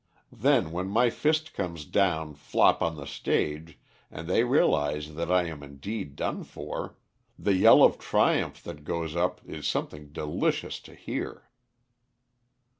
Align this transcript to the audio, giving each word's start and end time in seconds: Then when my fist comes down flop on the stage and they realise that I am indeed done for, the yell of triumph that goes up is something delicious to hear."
Then 0.33 0.71
when 0.71 0.87
my 0.87 1.11
fist 1.11 1.53
comes 1.53 1.85
down 1.85 2.33
flop 2.33 2.81
on 2.81 2.95
the 2.95 3.05
stage 3.05 3.77
and 4.09 4.27
they 4.27 4.43
realise 4.43 5.09
that 5.11 5.31
I 5.31 5.43
am 5.43 5.61
indeed 5.61 6.15
done 6.15 6.43
for, 6.43 6.97
the 7.37 7.53
yell 7.53 7.83
of 7.83 7.99
triumph 7.99 8.63
that 8.63 8.83
goes 8.83 9.15
up 9.15 9.41
is 9.45 9.67
something 9.67 10.11
delicious 10.11 10.79
to 10.79 10.95
hear." 10.95 11.51